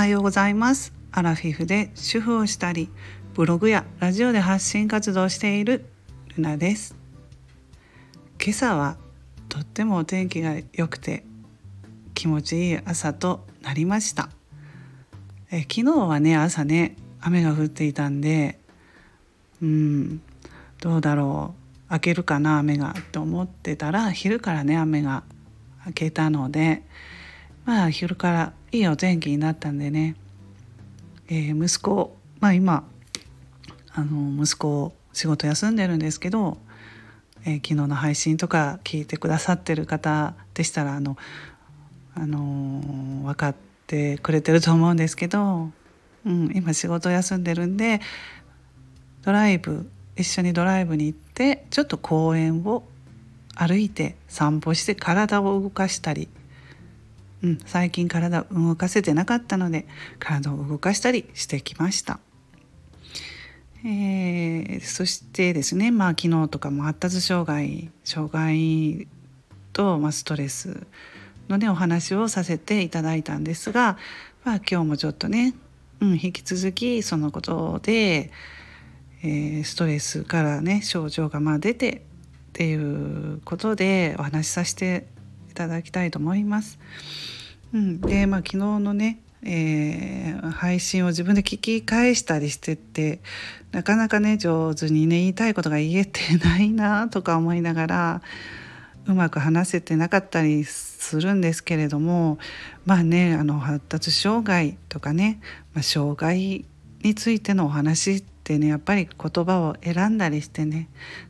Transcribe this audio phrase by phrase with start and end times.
[0.00, 0.94] はようございます。
[1.12, 2.88] アラフィフで主婦をしたり
[3.34, 5.84] ブログやラジオで発信活動している
[6.34, 6.96] ルナです。
[8.42, 8.96] 今朝は
[9.50, 11.22] とってもお天気が良くて
[12.14, 14.30] 気持ちいい朝となりました。
[15.50, 18.58] え昨日はね朝ね雨が降っていたんで
[19.60, 20.22] うん
[20.80, 21.54] どうだろ
[21.90, 21.92] う。
[21.92, 25.24] 明けるかな雨がと思ってたら昼からね雨が
[25.84, 26.84] 明けたので
[27.66, 30.14] まあ昼からいいお天気になったんでね、
[31.28, 32.84] えー、息子まあ今
[33.92, 36.56] あの息子仕事休んでるんですけど、
[37.44, 41.16] えー、昨日の配信とか聞いてくださってる方でしたらあの、
[42.14, 43.54] あのー、分かっ
[43.88, 45.70] てくれてると思うんですけど、
[46.24, 48.00] うん、今仕事休んでるんで
[49.22, 52.84] ドライブ一緒にドライブに行ってちょっと公園を
[53.56, 56.28] 歩いて散歩して体を動かしたり
[57.42, 59.86] うん、最近体を動かせてなかったので
[60.18, 62.20] 体を動かしたりしてきました。
[63.82, 69.08] えー、そしてですね、まあ、昨日とかも発達障害障害
[69.72, 70.86] と、まあ、ストレス
[71.48, 73.96] のねお話をさせていただいたんですが、
[74.44, 75.54] まあ、今日もちょっとね、
[76.00, 78.30] うん、引き続きそのことで、
[79.22, 85.06] えー、ストレスからね症状がまあ出てっていうことでお話しさせて
[85.50, 86.78] いただきたいと思います。
[87.72, 93.20] うん、でまあ昨日のね、えー、配信を自分で聞き返したりしてって
[93.72, 98.22] なかなかね上手にね言いたいことが言えてないなとか思いながら
[99.06, 102.38] うまく話せてなかったりするんですけれども
[102.84, 105.40] まあねあの発達障害とかね、
[105.74, 106.64] まあ、障害
[107.02, 110.88] についてのお話ってねやっぱり言葉を選んだりしてね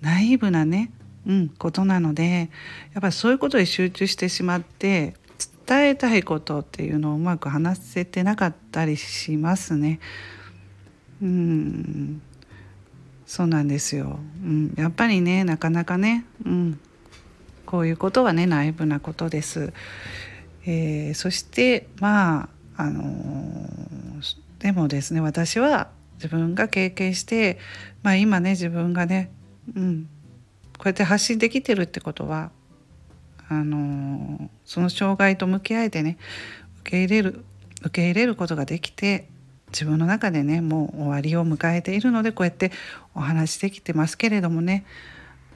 [0.00, 0.90] ナイーブなね
[1.26, 2.50] うん、ことなので
[2.94, 5.14] やっぱりそういうことに集中してしまって
[5.66, 10.00] 伝えたいことっていうのをうまく話せてなかったりしますね。
[11.22, 12.22] うん
[13.26, 16.80] そうなんですよ、うん、やっぱりねなかなかね、うん、
[17.64, 19.72] こういうことはね内部なことです。
[20.66, 27.58] えー、そしてまああのー、でもですね私は自分が経験して、
[28.02, 29.30] まあ、今ね自分がね、
[29.74, 30.08] うん、
[30.78, 32.50] こうやって発信できてるってことは
[33.48, 36.18] あのその障害と向き合えてね
[36.80, 37.44] 受け入れる
[37.80, 39.28] 受け入れることができて
[39.68, 42.72] 自分の中でねもう終わりを迎えているのでこうやって
[43.14, 44.84] お話できてますけれどもね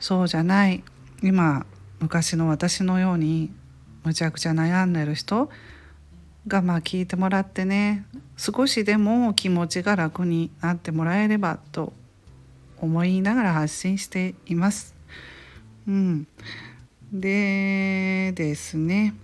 [0.00, 0.82] そうじゃない
[1.22, 1.66] 今
[2.00, 3.50] 昔の私のように
[4.04, 5.50] むちゃくちゃ悩んでる人
[6.46, 8.04] がまあ聞いてもらってね
[8.36, 11.92] 少しでも気持ちが楽になってもらえればと
[12.80, 14.93] 思いながら発信しています。
[15.86, 16.26] うん、
[17.12, 19.14] でですね、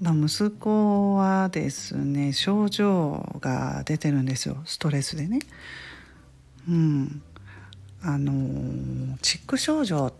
[0.00, 4.58] 息子はですね症状が出てるんですよ。
[4.64, 5.38] ストレスでね。
[6.68, 7.22] うん、
[8.02, 10.12] あのチック症状っ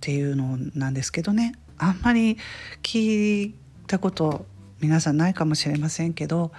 [0.00, 1.54] ていうのなんですけどね。
[1.78, 2.38] あんまり
[2.82, 3.54] 聞い
[3.86, 4.46] たこと
[4.80, 6.52] 皆さんないかもしれませんけど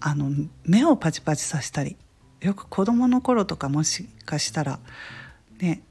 [0.00, 0.30] あの
[0.64, 1.96] 目をパチパチさせたり
[2.40, 4.78] よく子供の頃とかもしかしたら
[5.60, 5.82] ね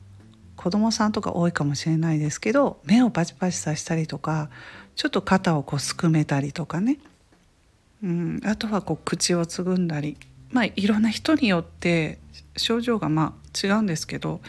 [0.66, 4.50] 子供さんとか多いかもしれないですけど目をパチパチさせたりとか
[4.96, 6.98] ちょっと肩をこうすくめたりとかね、
[8.04, 10.18] うん、あとはこう口をつぐんだり
[10.50, 12.18] まあいろんな人によって
[12.58, 14.42] 症状がまあ違うんですけど、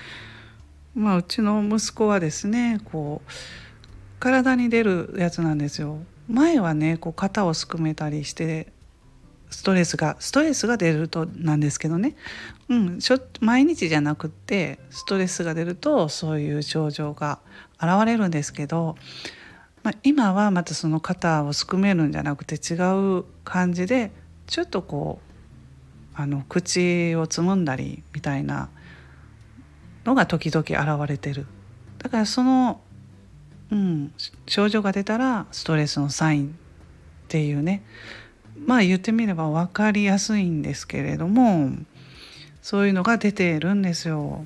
[0.94, 3.30] まあ、うちの息子はですねこう
[4.18, 5.98] 体に出るやつなんですよ。
[6.30, 8.72] 前はねこう肩をすくめたりして
[9.56, 12.14] ストレスがストレスが出るとなんですけどね、
[12.68, 17.38] うん、しょ毎日じゃなくってストレスが出るとそういう症状が
[17.80, 18.96] 現れるんですけど、
[19.82, 22.76] まあ、今はまたその肩をすくめるんじゃなくて違
[23.20, 24.10] う感じで
[24.46, 28.68] ちょっとこうあの口をつむんだりみたいな
[30.04, 31.46] のが時々現れてる。
[31.96, 32.82] だからその、
[33.72, 34.12] うん、
[34.46, 36.50] 症状が出たらストレスのサインっ
[37.28, 37.82] ていうね
[38.64, 41.70] まあ言ってみれば分かりやすいんですけれども
[42.62, 44.44] そういうのが出てるんですよ。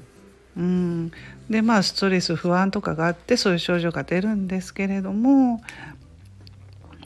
[0.56, 1.10] うん、
[1.48, 5.62] でまあストレス不安とかがあってそういう症状が出るんですけれども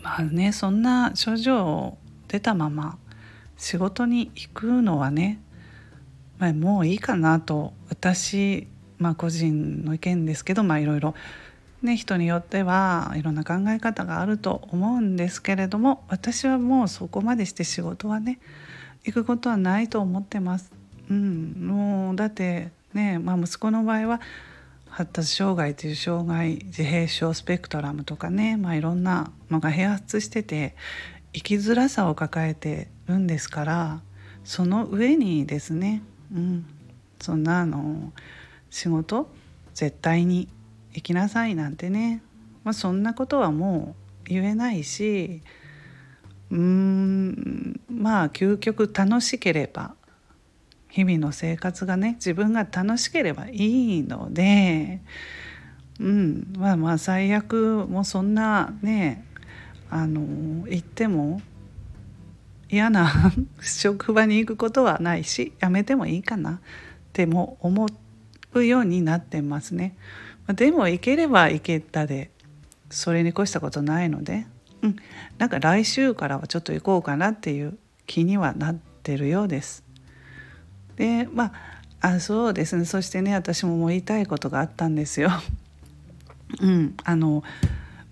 [0.03, 1.99] まあねそんな症状
[2.29, 2.99] 出たまま
[3.57, 5.41] 仕事に行くのはね、
[6.39, 8.67] まあ、もういいかなと私、
[8.99, 11.15] まあ、個人の意見ですけどまあいろいろ
[11.85, 18.41] ね、人によってはいろんな考え方があると思うんですけれども私はもうそこまでして仕事はね
[19.05, 20.73] 行くことはないと思ってます。
[21.11, 24.21] うん、もうだってね、まあ、息子の場合は
[24.89, 30.75] 発達障害という障害自閉症スペクトラムとかね、まあ、いろんなのが併発してて
[31.33, 34.01] 生きづらさを抱えてるんですから
[34.45, 36.03] その上にですね、
[36.33, 36.67] うん、
[37.21, 38.13] そんなあの
[38.71, 39.29] 仕事
[39.75, 40.49] 絶対に
[40.95, 42.23] 行きなさいなんてね、
[42.63, 43.95] まあ、そんなことはも
[44.25, 45.43] う言えないし
[46.51, 49.95] うーんまあ究極楽しければ
[50.89, 55.01] 日々の生活がね自分が楽しければいいので、
[55.99, 59.25] うんまあまあ最悪もうそんなね
[59.91, 61.41] あの行っても
[62.71, 66.61] 嫌な 職場に行くことはないしやめてもいいかなっ
[67.13, 67.89] ても思
[68.55, 69.97] うようになってますね。
[70.53, 72.31] でも行ければ行けたで
[72.91, 74.47] それに越したことないので、
[74.83, 74.97] うん、
[75.39, 79.83] なんか来週からはちょっと行こうかなっていう気にはなってるようです。
[80.97, 81.53] でま
[82.01, 85.31] ああそうですねそしてね私ももう言いたいことがあったんですよ。
[86.61, 87.43] うん、あの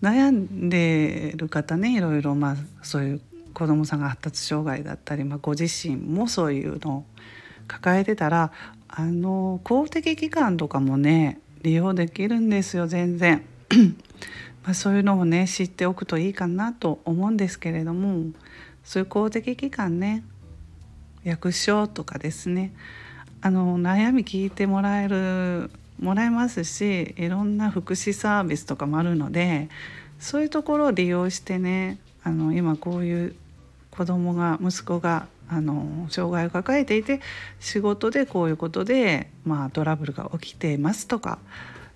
[0.00, 3.20] 悩んでる方ねいろいろまあそういう
[3.52, 7.04] 子どもさんが発達障害だったり、まあ、ご自身もそういうのを
[7.68, 8.50] 抱えてたら
[8.88, 13.44] あの公的機関とかもね利用できるんですよ全然。
[14.64, 18.26] まそういうのをね知っておくといいかなと思うんですけれども
[18.84, 20.22] そういう公的機関ね
[21.24, 22.72] 役所とかですね
[23.40, 25.70] あの悩み聞いてもらえる
[26.00, 29.68] もらえますしいろんな福祉サービスとかもあるので
[30.18, 33.36] そういうところを利用してねあの今こういう
[33.90, 37.20] 子供が息子があの障害を抱えていて
[37.60, 41.38] 仕事でこういうことで、まあ、トラブルが起きていますとか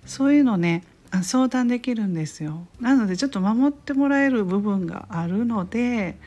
[0.05, 0.83] そういうのね
[1.23, 2.67] 相談できるんですよ。
[2.79, 6.17] なのでちょっと守ってもらえる部分があるので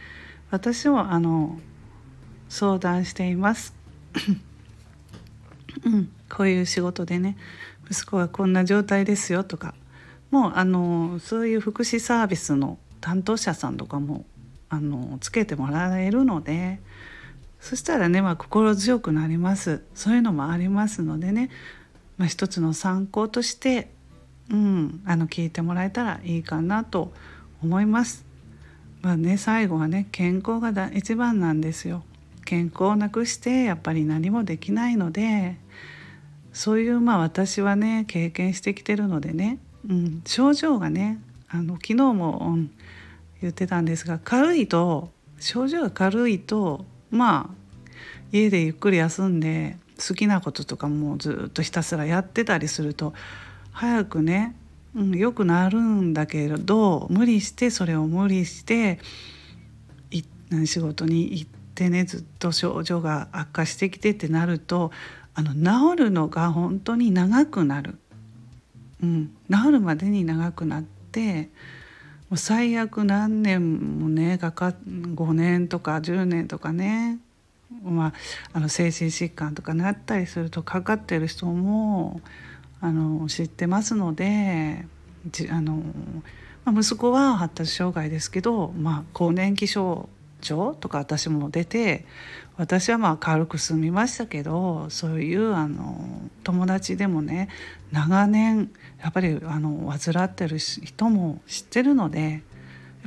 [0.50, 1.61] 私もあの
[2.49, 3.75] 相談しています。
[5.85, 7.37] うん、こういう仕事でね
[7.91, 9.75] 息子はこんな状態ですよとか
[10.31, 14.25] もうあのそういう福祉サービスの担当者さんとかも
[14.69, 16.81] あのつけてもらえるので
[17.61, 21.51] そしたらね、まあ、心強くなりますそういうのもありますのでね、
[22.17, 23.91] まあ、一つの参考として、
[24.51, 27.12] うん、あの聞いてもらえたらいいかなと
[27.62, 28.25] 思います。
[29.03, 32.03] まあね、最後はね健康がだ一番なんですよ。
[32.45, 35.57] 健康をなくしてやっぱり何もできないので
[36.53, 39.59] そういうまあ私はね経験してきてるのでね、
[39.89, 42.71] うん、症状がねあの昨日も、うん、
[43.41, 47.55] 言ってたんですが軽いと症状が軽いとまあ
[48.33, 49.77] 家でゆっくり休んで
[50.07, 53.12] 好きなこととかもずっとひたすらやってたりすると
[53.73, 54.57] 早くね、
[54.95, 58.99] うん、よくなるんだけど無理してそれを無理して
[60.65, 64.91] 仕事に行ってねずっと症状が悪化してきてってなると
[65.35, 67.99] あの治るのが本当に長くなる、
[69.03, 71.51] うん、治るまでに長くなって
[72.32, 77.19] う最悪何年もねかか5年とか10年とかね、
[77.82, 78.12] まあ、
[78.53, 82.21] あの精神疾患とかなったりするとかかってる人も
[82.81, 84.87] あの知ってますので
[85.50, 85.82] あの、
[86.65, 90.09] まあ、息子は発達障害ですけど、まあ、更年期症
[90.41, 92.05] 状とか私も出て
[92.57, 95.97] 私はまあ軽く済みましたけどそういうあの
[96.45, 97.49] 友達でもね
[97.93, 98.71] 長年
[99.03, 102.41] やっぱりあの患ってる人も知ってるのでやっ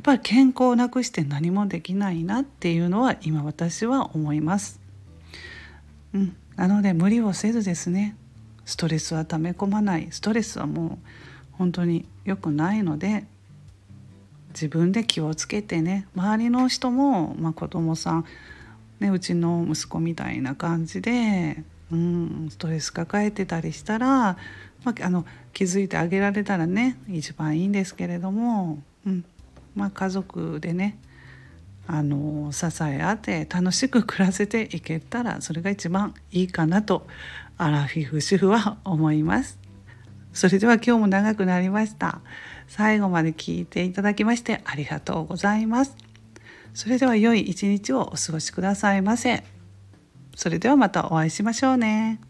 [0.02, 4.80] ぱり健康をなくして何もできないなっていうのは今私は思います。
[6.12, 8.16] うん、なので無理をせずですね
[8.64, 11.06] ストレスは溜め込まないストレスはもう
[11.52, 13.24] 本当に良くないので
[14.54, 18.24] 自分で気をつけてね周りの人も、まあ、子供さん、
[19.00, 24.38] ね、うちの息子みたいな感じで、うん、ストレス抱えてたりしたら、
[24.84, 29.24] まあ、あの気づいてあげられたらね一番いいんですけれども、うん
[29.74, 30.98] まあ、家族でね
[31.86, 37.06] あの支え合って楽しく暮らせていけたらそれが一番いいかなと
[37.58, 39.63] アラフィフ主婦は思います。
[40.34, 42.20] それでは今日も長くなりました。
[42.66, 45.96] 最後まで聞いていただきましてありがとうございます。
[46.74, 49.44] それでは良い一日をお過ごしくださいませ。
[50.34, 52.20] それではまたお会いしましょうね。